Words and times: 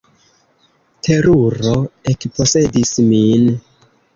Teruro 1.07 1.75
ekposedis 2.15 2.99
min. 3.13 3.49